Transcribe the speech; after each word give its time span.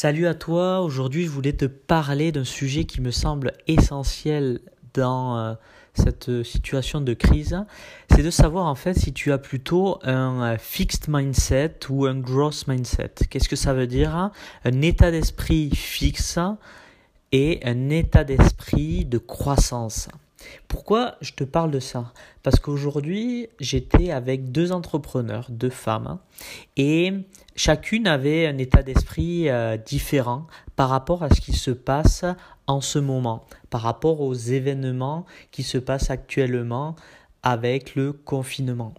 Salut 0.00 0.28
à 0.28 0.34
toi, 0.34 0.80
aujourd'hui 0.80 1.24
je 1.24 1.28
voulais 1.28 1.54
te 1.54 1.64
parler 1.64 2.30
d'un 2.30 2.44
sujet 2.44 2.84
qui 2.84 3.00
me 3.00 3.10
semble 3.10 3.54
essentiel 3.66 4.60
dans 4.94 5.36
euh, 5.36 5.54
cette 5.92 6.44
situation 6.44 7.00
de 7.00 7.14
crise, 7.14 7.64
c'est 8.08 8.22
de 8.22 8.30
savoir 8.30 8.66
en 8.66 8.76
fait 8.76 8.94
si 8.94 9.12
tu 9.12 9.32
as 9.32 9.38
plutôt 9.38 9.98
un 10.04 10.52
euh, 10.52 10.56
fixed 10.56 11.08
mindset 11.08 11.80
ou 11.88 12.06
un 12.06 12.14
growth 12.14 12.68
mindset. 12.68 13.10
Qu'est-ce 13.28 13.48
que 13.48 13.56
ça 13.56 13.74
veut 13.74 13.88
dire? 13.88 14.30
Un 14.64 14.82
état 14.82 15.10
d'esprit 15.10 15.74
fixe 15.74 16.38
et 17.32 17.58
un 17.64 17.90
état 17.90 18.22
d'esprit 18.22 19.04
de 19.04 19.18
croissance. 19.18 20.08
Pourquoi 20.68 21.16
je 21.20 21.32
te 21.32 21.44
parle 21.44 21.70
de 21.70 21.80
ça? 21.80 22.12
Parce 22.42 22.60
qu'aujourd'hui, 22.60 23.48
j'étais 23.60 24.10
avec 24.10 24.52
deux 24.52 24.72
entrepreneurs, 24.72 25.46
deux 25.50 25.70
femmes, 25.70 26.18
et 26.76 27.12
chacune 27.56 28.06
avait 28.06 28.46
un 28.46 28.58
état 28.58 28.82
d'esprit 28.82 29.48
euh, 29.48 29.76
différent 29.76 30.46
par 30.76 30.88
rapport 30.90 31.22
à 31.22 31.30
ce 31.30 31.40
qui 31.40 31.52
se 31.52 31.70
passe 31.70 32.24
en 32.66 32.80
ce 32.80 32.98
moment, 32.98 33.44
par 33.70 33.82
rapport 33.82 34.20
aux 34.20 34.34
événements 34.34 35.26
qui 35.50 35.62
se 35.62 35.78
passent 35.78 36.10
actuellement 36.10 36.94
avec 37.42 37.94
le 37.94 38.12
confinement. 38.12 38.94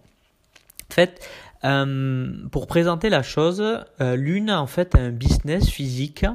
En 0.90 0.94
fait, 0.94 1.24
euh, 1.64 2.32
pour 2.50 2.66
présenter 2.66 3.10
la 3.10 3.22
chose, 3.22 3.62
euh, 4.00 4.16
l'une 4.16 4.50
en 4.50 4.66
fait 4.66 4.94
a 4.94 4.98
un 4.98 5.10
business 5.10 5.68
physique, 5.68 6.26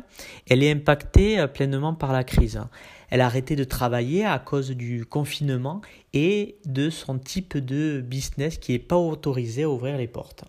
elle 0.49 0.63
est 0.63 0.71
impactée 0.71 1.45
pleinement 1.47 1.93
par 1.93 2.13
la 2.13 2.23
crise. 2.23 2.61
Elle 3.09 3.21
a 3.21 3.25
arrêté 3.25 3.55
de 3.55 3.63
travailler 3.63 4.25
à 4.25 4.39
cause 4.39 4.71
du 4.71 5.05
confinement 5.05 5.81
et 6.13 6.57
de 6.65 6.89
son 6.89 7.19
type 7.19 7.57
de 7.57 8.01
business 8.01 8.57
qui 8.57 8.71
n'est 8.71 8.79
pas 8.79 8.97
autorisé 8.97 9.63
à 9.63 9.69
ouvrir 9.69 9.97
les 9.97 10.07
portes. 10.07 10.45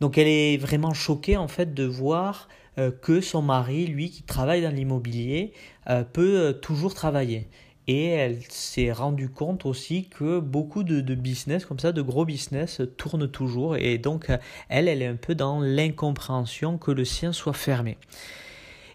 Donc 0.00 0.18
elle 0.18 0.28
est 0.28 0.56
vraiment 0.56 0.92
choquée 0.92 1.36
en 1.36 1.48
fait 1.48 1.72
de 1.74 1.84
voir 1.84 2.48
euh, 2.78 2.90
que 2.90 3.20
son 3.20 3.40
mari, 3.40 3.86
lui 3.86 4.10
qui 4.10 4.22
travaille 4.22 4.62
dans 4.62 4.74
l'immobilier, 4.74 5.52
euh, 5.88 6.04
peut 6.04 6.38
euh, 6.38 6.52
toujours 6.52 6.94
travailler. 6.94 7.48
Et 7.88 8.06
elle 8.08 8.42
s'est 8.50 8.90
rendue 8.90 9.28
compte 9.28 9.64
aussi 9.64 10.08
que 10.08 10.40
beaucoup 10.40 10.82
de, 10.82 11.00
de, 11.00 11.14
business 11.14 11.64
comme 11.64 11.78
ça, 11.78 11.92
de 11.92 12.02
gros 12.02 12.24
business, 12.24 12.82
tournent 12.98 13.30
toujours. 13.30 13.76
Et 13.76 13.96
donc 13.96 14.30
elle, 14.68 14.88
elle 14.88 15.02
est 15.02 15.06
un 15.06 15.16
peu 15.16 15.34
dans 15.34 15.60
l'incompréhension 15.60 16.78
que 16.78 16.90
le 16.90 17.04
sien 17.04 17.32
soit 17.32 17.52
fermé. 17.52 17.96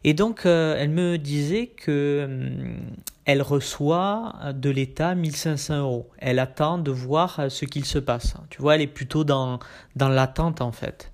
Et 0.04 0.14
donc, 0.14 0.46
euh, 0.46 0.76
elle 0.78 0.90
me 0.90 1.18
disait 1.18 1.68
que 1.68 2.24
hum, 2.26 2.78
elle 3.26 3.42
reçoit 3.42 4.34
de 4.54 4.70
l'État 4.70 5.16
1500 5.16 5.80
euros. 5.80 6.10
Elle 6.18 6.40
attend 6.40 6.78
de 6.78 6.92
voir 6.92 7.40
euh, 7.40 7.50
ce 7.50 7.66
qu'il 7.66 7.86
se 7.86 8.00
passe. 8.00 8.34
Tu 8.50 8.62
vois, 8.62 8.76
elle 8.76 8.82
est 8.82 8.88
plutôt 8.88 9.24
dans 9.24 9.60
l'attente 9.96 10.62
en 10.62 10.72
fait. 10.72 11.12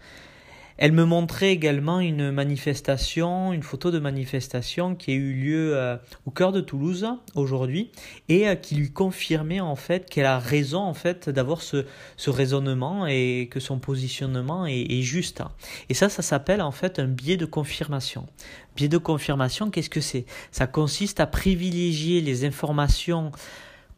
Elle 0.77 0.91
me 0.91 1.05
montrait 1.05 1.51
également 1.51 1.99
une 1.99 2.31
manifestation, 2.31 3.51
une 3.51 3.63
photo 3.63 3.89
de 3.89 3.97
manifestation 3.97 4.93
qui 4.93 5.11
a 5.11 5.13
eu 5.15 5.33
lieu 5.33 5.75
euh, 5.75 5.97
au 6.27 6.31
cœur 6.31 6.51
de 6.51 6.61
Toulouse 6.61 7.07
aujourd'hui 7.33 7.91
et 8.29 8.47
euh, 8.47 8.55
qui 8.55 8.75
lui 8.75 8.91
confirmait 8.91 9.59
en 9.59 9.75
fait 9.75 10.07
qu'elle 10.07 10.27
a 10.27 10.37
raison 10.37 10.79
en 10.79 10.93
fait 10.93 11.29
d'avoir 11.29 11.63
ce, 11.63 11.85
raisonnement 12.27 13.07
et 13.07 13.47
que 13.49 13.59
son 13.59 13.79
positionnement 13.79 14.67
est, 14.67 14.81
est 14.81 15.01
juste. 15.01 15.41
Et 15.89 15.95
ça, 15.95 16.09
ça 16.09 16.21
s'appelle 16.21 16.61
en 16.61 16.71
fait 16.71 16.99
un 16.99 17.07
biais 17.07 17.37
de 17.37 17.45
confirmation. 17.45 18.27
Biais 18.75 18.87
de 18.87 18.99
confirmation, 18.99 19.71
qu'est-ce 19.71 19.89
que 19.89 20.01
c'est? 20.01 20.25
Ça 20.51 20.67
consiste 20.67 21.19
à 21.19 21.25
privilégier 21.25 22.21
les 22.21 22.45
informations 22.45 23.31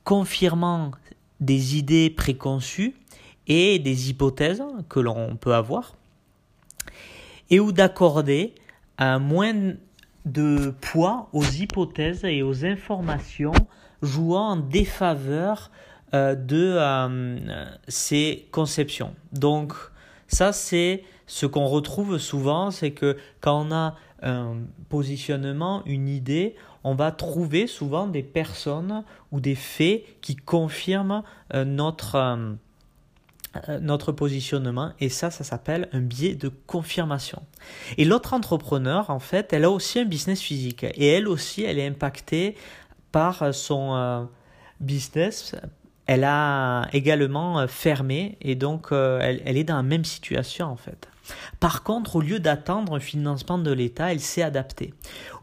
confirmant 0.06 0.92
des 1.42 1.78
idées 1.78 2.10
préconçues 2.10 2.96
et 3.48 3.80
des 3.80 4.10
hypothèses 4.10 4.64
que 4.88 5.02
l'on 5.02 5.36
peut 5.36 5.54
avoir 5.54 5.99
et 7.50 7.60
ou 7.60 7.72
d'accorder 7.72 8.56
un 8.98 9.20
moins 9.20 9.74
de 10.26 10.74
poids 10.82 11.30
aux 11.34 11.44
hypothèses 11.44 12.24
et 12.24 12.44
aux 12.44 12.66
informations 12.66 13.54
jouant 14.02 14.52
en 14.52 14.56
défaveur 14.58 15.72
euh, 16.14 16.36
de 16.36 16.76
euh, 16.78 17.38
ces 17.88 18.48
conceptions. 18.52 19.14
Donc 19.32 19.74
ça 20.28 20.54
c'est 20.54 21.04
ce 21.28 21.46
qu'on 21.46 21.68
retrouve 21.68 22.18
souvent, 22.18 22.72
c'est 22.72 22.92
que 22.92 23.18
quand 23.40 23.68
on 23.68 23.72
a 23.72 23.96
un 24.22 24.58
positionnement, 24.90 25.84
une 25.86 26.10
idée, 26.10 26.56
on 26.84 26.96
va 26.96 27.12
trouver 27.12 27.68
souvent 27.68 28.08
des 28.08 28.24
personnes 28.24 29.04
ou 29.32 29.40
des 29.40 29.56
faits 29.56 30.04
qui 30.22 30.36
confirment 30.36 31.24
euh, 31.54 31.66
notre 31.66 32.16
euh, 32.16 32.54
notre 33.82 34.12
positionnement 34.12 34.94
et 35.00 35.10
ça, 35.10 35.32
ça 35.32 35.44
s'appelle 35.44 35.90
un 35.92 36.02
biais 36.02 36.36
de 36.36 36.50
confirmation. 36.50 37.42
Et 37.98 38.06
l'autre 38.06 38.34
entrepreneur, 38.34 39.10
en 39.10 39.20
fait, 39.20 39.54
elle 39.54 39.64
a 39.64 39.72
aussi 39.72 40.00
un 40.00 40.06
business 40.06 40.42
physique 40.42 40.84
et 40.84 41.08
elle 41.08 41.28
aussi, 41.28 41.64
elle 41.64 41.80
est 41.80 41.88
impactée 41.88 42.56
par 43.12 43.54
son 43.54 43.96
euh, 43.96 44.24
business. 44.80 45.56
Elle 46.06 46.24
a 46.24 46.88
également 46.94 47.60
euh, 47.60 47.68
fermé 47.68 48.38
et 48.42 48.56
donc 48.56 48.90
elle, 48.92 49.42
elle 49.46 49.58
est 49.58 49.64
dans 49.64 49.78
la 49.78 49.84
même 49.84 50.06
situation 50.06 50.68
en 50.68 50.76
fait. 50.76 51.08
Par 51.60 51.84
contre, 51.84 52.18
au 52.18 52.22
lieu 52.22 52.40
d'attendre 52.40 52.96
un 52.96 53.00
financement 53.00 53.58
de 53.58 53.72
l'État, 53.72 54.12
elle 54.12 54.20
s'est 54.20 54.42
adaptée. 54.42 54.94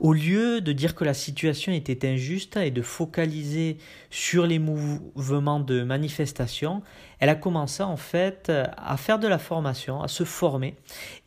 Au 0.00 0.12
lieu 0.12 0.60
de 0.60 0.72
dire 0.72 0.94
que 0.94 1.04
la 1.04 1.14
situation 1.14 1.72
était 1.72 2.08
injuste 2.08 2.56
et 2.56 2.70
de 2.70 2.82
focaliser 2.82 3.78
sur 4.10 4.46
les 4.46 4.58
mouvements 4.58 5.60
de 5.60 5.82
manifestation, 5.82 6.82
elle 7.18 7.28
a 7.28 7.34
commencé 7.34 7.82
en 7.82 7.96
fait 7.96 8.50
à 8.76 8.96
faire 8.96 9.18
de 9.18 9.28
la 9.28 9.38
formation, 9.38 10.02
à 10.02 10.08
se 10.08 10.24
former 10.24 10.76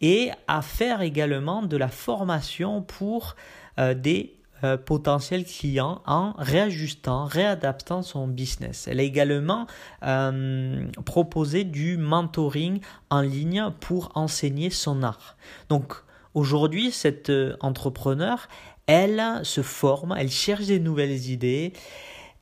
et 0.01 0.31
à 0.47 0.61
faire 0.61 1.01
également 1.01 1.63
de 1.63 1.77
la 1.77 1.87
formation 1.87 2.81
pour 2.81 3.35
euh, 3.79 3.93
des 3.93 4.38
euh, 4.63 4.77
potentiels 4.77 5.45
clients 5.45 6.01
en 6.05 6.33
réajustant, 6.37 7.25
réadaptant 7.25 8.01
son 8.01 8.27
business. 8.27 8.87
Elle 8.89 8.99
a 8.99 9.03
également 9.03 9.67
euh, 10.03 10.85
proposé 11.05 11.63
du 11.63 11.97
mentoring 11.97 12.81
en 13.09 13.21
ligne 13.21 13.71
pour 13.79 14.11
enseigner 14.15 14.69
son 14.69 15.01
art. 15.01 15.37
Donc 15.69 15.93
aujourd'hui, 16.33 16.91
cette 16.91 17.29
euh, 17.29 17.55
entrepreneur, 17.61 18.49
elle 18.85 19.23
se 19.43 19.61
forme, 19.61 20.15
elle 20.17 20.31
cherche 20.31 20.65
des 20.65 20.79
nouvelles 20.79 21.29
idées, 21.29 21.73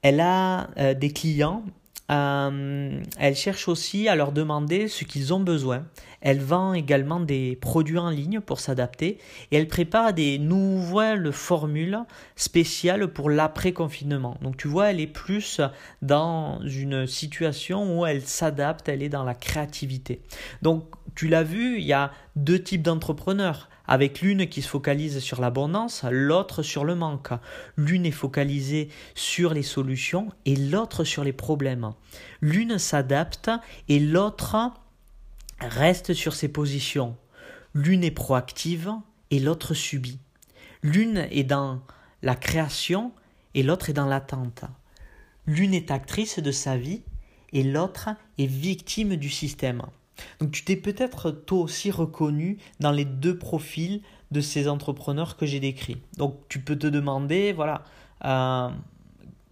elle 0.01 0.21
a 0.21 0.67
des 0.93 1.11
clients 1.11 1.63
euh, 2.09 3.01
elle 3.19 3.35
cherche 3.35 3.67
aussi 3.67 4.07
à 4.07 4.15
leur 4.15 4.31
demander 4.31 4.87
ce 4.87 5.03
qu'ils 5.03 5.33
ont 5.33 5.39
besoin. 5.39 5.85
Elle 6.21 6.39
vend 6.39 6.73
également 6.73 7.19
des 7.19 7.57
produits 7.57 7.97
en 7.97 8.09
ligne 8.09 8.39
pour 8.39 8.59
s'adapter 8.59 9.17
et 9.51 9.57
elle 9.57 9.67
prépare 9.67 10.13
des 10.13 10.39
nouvelles 10.39 11.31
formules 11.31 11.99
spéciales 12.35 13.07
pour 13.07 13.29
l'après-confinement. 13.29 14.37
Donc 14.41 14.57
tu 14.57 14.67
vois, 14.67 14.91
elle 14.91 14.99
est 14.99 15.07
plus 15.07 15.61
dans 16.01 16.59
une 16.63 17.05
situation 17.07 17.99
où 17.99 18.05
elle 18.05 18.21
s'adapte, 18.21 18.89
elle 18.89 19.03
est 19.03 19.09
dans 19.09 19.23
la 19.23 19.35
créativité. 19.35 20.21
Donc 20.61 20.85
tu 21.15 21.27
l'as 21.27 21.43
vu, 21.43 21.77
il 21.77 21.85
y 21.85 21.93
a 21.93 22.11
deux 22.35 22.61
types 22.61 22.81
d'entrepreneurs 22.83 23.69
avec 23.87 24.21
l'une 24.21 24.47
qui 24.47 24.61
se 24.61 24.67
focalise 24.67 25.19
sur 25.19 25.41
l'abondance, 25.41 26.03
l'autre 26.09 26.61
sur 26.61 26.83
le 26.83 26.95
manque. 26.95 27.29
L'une 27.77 28.05
est 28.05 28.11
focalisée 28.11 28.89
sur 29.15 29.53
les 29.53 29.63
solutions 29.63 30.29
et 30.45 30.55
l'autre 30.55 31.03
sur 31.03 31.23
les 31.23 31.33
problèmes. 31.33 31.93
L'une 32.41 32.77
s'adapte 32.77 33.49
et 33.87 33.99
l'autre 33.99 34.57
reste 35.59 36.13
sur 36.13 36.35
ses 36.35 36.49
positions. 36.49 37.15
L'une 37.73 38.03
est 38.03 38.11
proactive 38.11 38.91
et 39.31 39.39
l'autre 39.39 39.73
subit. 39.73 40.19
L'une 40.83 41.27
est 41.31 41.43
dans 41.43 41.81
la 42.21 42.35
création 42.35 43.11
et 43.53 43.63
l'autre 43.63 43.89
est 43.89 43.93
dans 43.93 44.05
l'attente. 44.05 44.65
L'une 45.45 45.73
est 45.73 45.91
actrice 45.91 46.39
de 46.39 46.51
sa 46.51 46.77
vie 46.77 47.03
et 47.53 47.63
l'autre 47.63 48.09
est 48.37 48.45
victime 48.45 49.15
du 49.15 49.29
système. 49.29 49.81
Donc 50.39 50.51
tu 50.51 50.63
t'es 50.63 50.75
peut-être 50.75 51.31
toi 51.31 51.59
aussi 51.59 51.91
reconnu 51.91 52.57
dans 52.79 52.91
les 52.91 53.05
deux 53.05 53.37
profils 53.37 54.01
de 54.31 54.41
ces 54.41 54.67
entrepreneurs 54.67 55.37
que 55.37 55.45
j'ai 55.45 55.59
décrits. 55.59 55.97
Donc 56.17 56.35
tu 56.49 56.59
peux 56.59 56.77
te 56.77 56.87
demander, 56.87 57.53
voilà, 57.53 57.83
euh, 58.25 58.69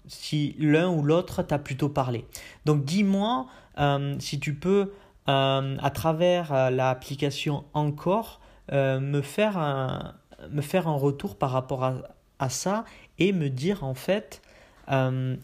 si 0.07 0.55
l'un 0.59 0.89
ou 0.89 1.01
l'autre 1.01 1.43
t'a 1.43 1.59
plutôt 1.59 1.89
parlé. 1.89 2.25
Donc 2.65 2.85
dis-moi 2.85 3.47
euh, 3.79 4.15
si 4.19 4.39
tu 4.39 4.53
peux, 4.53 4.93
euh, 5.27 5.77
à 5.81 5.89
travers 5.89 6.71
l'application 6.71 7.63
Encore, 7.73 8.41
me, 8.71 9.21
faire 9.21 9.57
un, 9.57 10.15
retour 10.51 11.37
par 11.37 11.51
rapport 11.51 11.83
à, 11.83 11.95
à 12.39 12.49
ça 12.49 12.85
et 13.19 13.31
me 13.31 13.49
dire 13.49 13.83
en 13.83 13.93
fait 13.93 14.41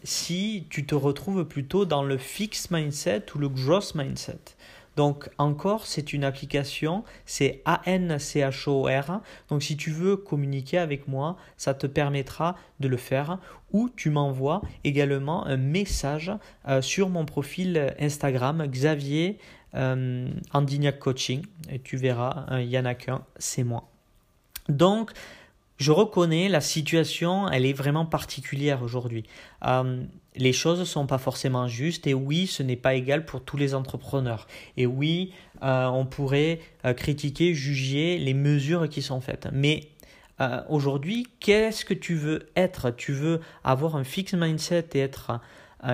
si 0.04 0.66
tu 0.70 0.86
te 0.86 0.94
retrouves 0.94 1.44
plutôt 1.44 1.84
dans 1.84 2.04
le 2.04 2.16
fixed 2.16 2.70
mindset 2.70 3.24
ou 3.34 3.38
le 3.38 3.48
growth 3.48 3.94
mindset. 3.96 4.54
Donc 4.96 5.30
encore, 5.38 5.86
c'est 5.86 6.12
une 6.12 6.24
application, 6.24 7.04
c'est 7.24 7.62
A-N-C-H-O-R. 7.64 9.20
Donc 9.48 9.62
si 9.62 9.76
tu 9.76 9.90
veux 9.90 10.16
communiquer 10.16 10.78
avec 10.78 11.08
moi, 11.08 11.36
ça 11.56 11.74
te 11.74 11.86
permettra 11.86 12.56
de 12.80 12.88
le 12.88 12.96
faire. 12.96 13.38
Ou 13.72 13.88
tu 13.88 14.10
m'envoies 14.10 14.60
également 14.84 15.46
un 15.46 15.56
message 15.56 16.30
euh, 16.68 16.82
sur 16.82 17.08
mon 17.08 17.24
profil 17.24 17.94
Instagram, 17.98 18.66
Xavier 18.66 19.38
euh, 19.74 20.28
Coaching. 21.00 21.42
Et 21.70 21.78
tu 21.78 21.96
verras, 21.96 22.46
il 22.60 22.68
n'y 22.68 22.78
en 22.78 22.84
a 22.84 22.94
qu'un, 22.94 23.24
c'est 23.38 23.64
moi. 23.64 23.88
Donc, 24.68 25.12
je 25.82 25.90
reconnais 25.90 26.48
la 26.48 26.60
situation, 26.60 27.48
elle 27.48 27.66
est 27.66 27.72
vraiment 27.72 28.06
particulière 28.06 28.82
aujourd'hui. 28.84 29.24
Euh, 29.66 30.04
les 30.36 30.52
choses 30.52 30.78
ne 30.78 30.84
sont 30.84 31.06
pas 31.08 31.18
forcément 31.18 31.66
justes 31.66 32.06
et 32.06 32.14
oui, 32.14 32.46
ce 32.46 32.62
n'est 32.62 32.76
pas 32.76 32.94
égal 32.94 33.24
pour 33.24 33.42
tous 33.42 33.56
les 33.56 33.74
entrepreneurs. 33.74 34.46
Et 34.76 34.86
oui, 34.86 35.32
euh, 35.64 35.86
on 35.86 36.06
pourrait 36.06 36.60
euh, 36.84 36.94
critiquer, 36.94 37.52
juger 37.52 38.16
les 38.18 38.32
mesures 38.32 38.88
qui 38.88 39.02
sont 39.02 39.20
faites. 39.20 39.48
Mais 39.52 39.88
aujourd'hui, 40.68 41.28
qu'est-ce 41.38 41.84
que 41.84 41.94
tu 41.94 42.16
veux 42.16 42.48
être? 42.56 42.90
Tu 42.90 43.12
veux 43.12 43.38
avoir 43.62 43.94
un 43.94 44.02
fixed 44.02 44.36
mindset 44.36 44.86
et 44.94 44.98
être 44.98 45.38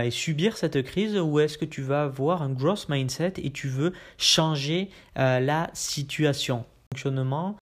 et 0.03 0.11
subir 0.11 0.57
cette 0.57 0.83
crise 0.85 1.19
ou 1.19 1.39
est-ce 1.39 1.59
que 1.59 1.67
tu 1.67 1.83
vas 1.83 2.05
avoir 2.05 2.41
un 2.41 2.49
growth 2.49 2.89
mindset 2.89 3.35
et 3.37 3.51
tu 3.51 3.69
veux 3.69 3.93
changer 4.17 4.89
la 5.17 5.69
situation? 5.75 6.65
Fonctionnement 6.95 7.59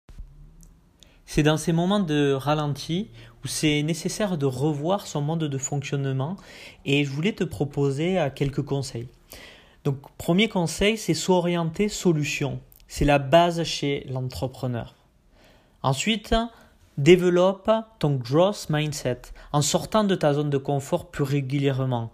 c'est 1.25 1.43
dans 1.43 1.57
ces 1.57 1.73
moments 1.73 1.99
de 1.99 2.33
ralenti 2.33 3.09
où 3.43 3.47
c'est 3.47 3.83
nécessaire 3.83 4.37
de 4.37 4.45
revoir 4.45 5.07
son 5.07 5.21
mode 5.21 5.45
de 5.45 5.57
fonctionnement 5.57 6.37
et 6.85 7.03
je 7.03 7.09
voulais 7.09 7.33
te 7.33 7.43
proposer 7.43 8.19
euh, 8.19 8.29
quelques 8.33 8.63
conseils. 8.63 9.07
Donc 9.83 9.97
premier 10.17 10.49
conseil, 10.49 10.97
c'est 10.97 11.13
s'orienter 11.13 11.89
solution. 11.89 12.59
C'est 12.87 13.05
la 13.05 13.19
base 13.19 13.63
chez 13.63 14.05
l'entrepreneur. 14.09 14.95
Ensuite, 15.83 16.35
développe 16.97 17.69
ton 17.99 18.15
growth 18.15 18.67
mindset 18.69 19.21
en 19.51 19.61
sortant 19.61 20.03
de 20.03 20.15
ta 20.15 20.33
zone 20.33 20.49
de 20.49 20.57
confort 20.57 21.11
plus 21.11 21.23
régulièrement. 21.23 22.11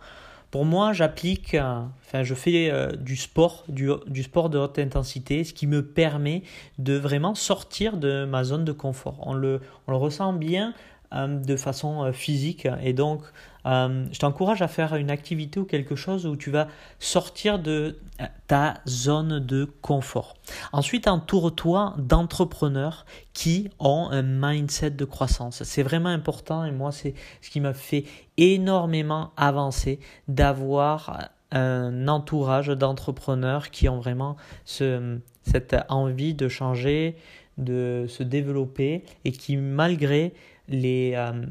Pour 0.51 0.65
moi, 0.65 0.91
j'applique, 0.91 1.55
euh, 1.55 1.79
enfin, 2.05 2.23
je 2.23 2.33
fais 2.35 2.69
euh, 2.69 2.91
du 2.91 3.15
sport, 3.15 3.63
du, 3.69 3.89
sport 4.21 4.49
de 4.49 4.57
haute 4.57 4.79
intensité, 4.79 5.45
ce 5.45 5.53
qui 5.53 5.65
me 5.65 5.81
permet 5.81 6.43
de 6.77 6.97
vraiment 6.97 7.35
sortir 7.35 7.95
de 7.95 8.25
ma 8.25 8.43
zone 8.43 8.65
de 8.65 8.73
confort. 8.73 9.19
On 9.21 9.33
le, 9.33 9.61
ressent 9.87 10.33
bien 10.33 10.73
de 11.11 11.55
façon 11.55 12.03
euh, 12.03 12.11
physique. 12.11 12.67
Et 12.83 12.93
donc, 12.93 13.21
euh, 13.65 14.05
je 14.11 14.19
t'encourage 14.19 14.61
à 14.61 14.67
faire 14.67 14.95
une 14.95 15.11
activité 15.11 15.59
ou 15.59 15.65
quelque 15.65 15.95
chose 15.95 16.25
où 16.25 16.35
tu 16.35 16.51
vas 16.51 16.67
sortir 16.99 17.59
de 17.59 17.99
ta 18.47 18.75
zone 18.87 19.39
de 19.39 19.65
confort. 19.81 20.35
Ensuite, 20.71 21.07
entoure-toi 21.07 21.95
d'entrepreneurs 21.97 23.05
qui 23.33 23.69
ont 23.79 24.09
un 24.11 24.21
mindset 24.23 24.91
de 24.91 25.05
croissance. 25.05 25.63
C'est 25.63 25.83
vraiment 25.83 26.09
important 26.09 26.65
et 26.65 26.71
moi, 26.71 26.91
c'est 26.91 27.13
ce 27.41 27.49
qui 27.49 27.59
m'a 27.59 27.73
fait 27.73 28.05
énormément 28.37 29.31
avancer 29.37 29.99
d'avoir 30.27 31.29
un 31.51 32.07
entourage 32.07 32.67
d'entrepreneurs 32.67 33.71
qui 33.71 33.89
ont 33.89 33.99
vraiment 33.99 34.37
ce, 34.65 35.19
cette 35.43 35.75
envie 35.89 36.33
de 36.33 36.47
changer, 36.47 37.15
de 37.57 38.05
se 38.07 38.23
développer 38.23 39.03
et 39.25 39.31
qui, 39.31 39.57
malgré 39.57 40.33
les, 40.67 41.13
euh, 41.15 41.45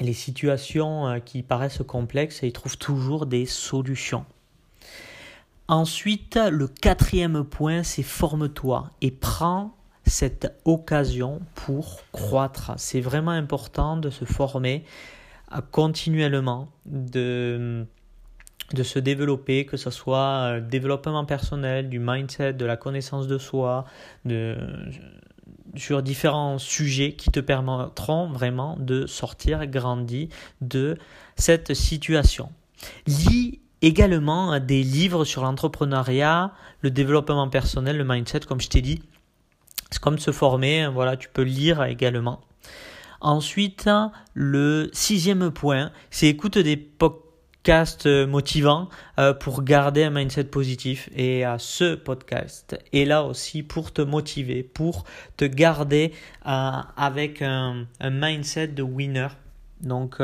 les 0.00 0.12
situations 0.12 1.06
euh, 1.06 1.18
qui 1.18 1.42
paraissent 1.42 1.82
complexes, 1.86 2.40
ils 2.42 2.52
trouvent 2.52 2.78
toujours 2.78 3.26
des 3.26 3.46
solutions. 3.46 4.24
Ensuite, 5.68 6.36
le 6.36 6.68
quatrième 6.68 7.44
point, 7.44 7.82
c'est 7.82 8.04
forme-toi 8.04 8.90
et 9.00 9.10
prends 9.10 9.74
cette 10.04 10.54
occasion 10.64 11.40
pour 11.54 12.02
croître. 12.12 12.72
C'est 12.76 13.00
vraiment 13.00 13.32
important 13.32 13.96
de 13.96 14.10
se 14.10 14.24
former 14.24 14.84
euh, 15.52 15.60
continuellement, 15.72 16.68
de, 16.84 17.84
de 18.74 18.82
se 18.84 19.00
développer, 19.00 19.66
que 19.66 19.76
ce 19.76 19.90
soit 19.90 20.60
développement 20.60 21.24
personnel, 21.24 21.88
du 21.88 21.98
mindset, 21.98 22.52
de 22.52 22.64
la 22.64 22.76
connaissance 22.76 23.26
de 23.26 23.38
soi, 23.38 23.86
de, 24.24 24.56
sur 25.78 26.02
différents 26.02 26.58
sujets 26.58 27.12
qui 27.12 27.30
te 27.30 27.40
permettront 27.40 28.28
vraiment 28.28 28.76
de 28.78 29.06
sortir 29.06 29.66
grandi 29.66 30.28
de 30.60 30.98
cette 31.36 31.74
situation. 31.74 32.50
Lis 33.06 33.60
également 33.82 34.58
des 34.58 34.82
livres 34.82 35.24
sur 35.24 35.42
l'entrepreneuriat, 35.42 36.52
le 36.80 36.90
développement 36.90 37.48
personnel, 37.48 37.96
le 37.96 38.04
mindset, 38.04 38.40
comme 38.40 38.60
je 38.60 38.68
t'ai 38.68 38.82
dit. 38.82 39.02
C'est 39.90 40.00
comme 40.00 40.18
se 40.18 40.32
former, 40.32 40.88
voilà, 40.92 41.16
tu 41.16 41.28
peux 41.28 41.42
lire 41.42 41.84
également. 41.84 42.40
Ensuite, 43.20 43.88
le 44.34 44.90
sixième 44.92 45.50
point, 45.50 45.90
c'est 46.10 46.28
écoute 46.28 46.58
des 46.58 46.76
podcasts 46.76 47.25
euh, 47.68 48.26
motivant 48.26 48.88
euh, 49.18 49.34
pour 49.34 49.62
garder 49.62 50.04
un 50.04 50.10
mindset 50.10 50.44
positif. 50.44 51.08
Et 51.16 51.44
à 51.44 51.58
ce 51.58 51.94
podcast 51.94 52.78
est 52.92 53.04
là 53.04 53.24
aussi 53.24 53.62
pour 53.62 53.92
te 53.92 54.02
motiver, 54.02 54.62
pour 54.62 55.04
te 55.36 55.44
garder 55.44 56.12
euh, 56.46 56.70
avec 56.96 57.42
un, 57.42 57.86
mindset 58.00 58.68
de 58.68 58.82
winner. 58.82 59.28
Donc 59.80 60.20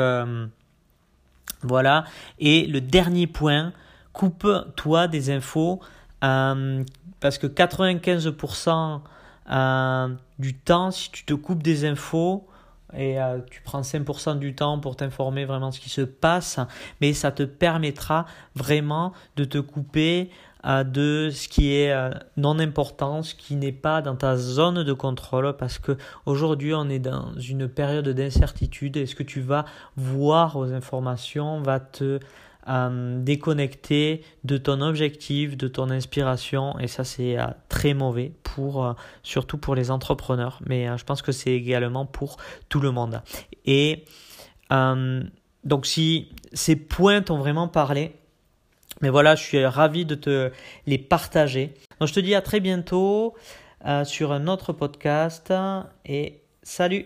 voilà. 1.61 2.05
Et 2.39 2.65
le 2.65 2.81
dernier 2.81 3.27
point, 3.27 3.73
coupe-toi 4.13 5.07
des 5.07 5.29
infos 5.29 5.79
parce 6.21 7.37
que 7.37 7.47
95% 7.47 9.01
du 10.39 10.53
temps, 10.53 10.91
si 10.91 11.11
tu 11.11 11.25
te 11.25 11.33
coupes 11.33 11.61
des 11.61 11.85
infos, 11.85 12.47
et 12.95 13.21
euh, 13.21 13.39
tu 13.49 13.61
prends 13.61 13.81
5% 13.81 14.39
du 14.39 14.55
temps 14.55 14.79
pour 14.79 14.95
t'informer 14.95 15.45
vraiment 15.45 15.69
de 15.69 15.73
ce 15.73 15.79
qui 15.79 15.89
se 15.89 16.01
passe, 16.01 16.59
mais 17.01 17.13
ça 17.13 17.31
te 17.31 17.43
permettra 17.43 18.25
vraiment 18.55 19.13
de 19.35 19.45
te 19.45 19.57
couper 19.57 20.29
euh, 20.65 20.85
de 20.85 21.29
ce 21.29 21.49
qui 21.49 21.75
est 21.75 21.91
euh, 21.91 22.11
non 22.37 22.57
important, 22.57 23.21
ce 23.21 23.35
qui 23.35 23.55
n'est 23.55 23.73
pas 23.73 24.01
dans 24.01 24.15
ta 24.15 24.37
zone 24.37 24.83
de 24.83 24.93
contrôle, 24.93 25.57
parce 25.57 25.77
que 25.77 25.97
aujourd'hui 26.25 26.73
on 26.73 26.89
est 26.89 26.99
dans 26.99 27.33
une 27.37 27.67
période 27.67 28.07
d'incertitude. 28.07 28.95
Et 28.95 29.05
ce 29.05 29.15
que 29.15 29.23
tu 29.23 29.41
vas 29.41 29.65
voir 29.97 30.55
aux 30.55 30.71
informations 30.71 31.61
va 31.61 31.81
te 31.81 32.19
euh, 32.69 33.21
déconnecter 33.21 34.23
de 34.45 34.57
ton 34.57 34.79
objectif, 34.79 35.57
de 35.57 35.67
ton 35.67 35.89
inspiration, 35.89 36.79
et 36.79 36.87
ça 36.87 37.03
c'est 37.03 37.37
euh, 37.37 37.47
très 37.67 37.93
mauvais 37.93 38.31
pour 38.43 38.85
euh, 38.85 38.93
surtout 39.21 39.57
pour 39.57 39.75
les 39.75 39.91
entrepreneurs, 39.91 40.59
mais 40.65 40.87
je 40.97 41.03
pense 41.03 41.21
que 41.21 41.33
c'est 41.33 41.51
également 41.51 42.05
pour 42.05 42.37
tout 42.69 42.79
le 42.79 42.91
monde. 42.91 43.21
Et 43.65 44.05
donc 44.69 45.85
si 45.85 46.29
ces 46.53 46.75
points 46.75 47.21
t'ont 47.21 47.37
vraiment 47.37 47.67
parlé, 47.67 48.15
mais 49.01 49.09
voilà, 49.09 49.35
je 49.35 49.43
suis 49.43 49.65
ravi 49.65 50.05
de 50.05 50.15
te 50.15 50.51
les 50.87 50.97
partager. 50.97 51.73
Donc 51.99 52.09
je 52.09 52.13
te 52.13 52.19
dis 52.19 52.33
à 52.33 52.41
très 52.41 52.59
bientôt 52.59 53.35
sur 54.03 54.31
un 54.31 54.47
autre 54.47 54.73
podcast 54.73 55.53
et 56.05 56.41
salut 56.63 57.05